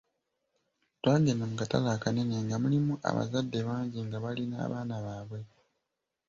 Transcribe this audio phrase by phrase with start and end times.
[1.01, 5.39] Twagenda mu katale akanene nga mulimu abazadde bangi nga bali n'abaana baabwe.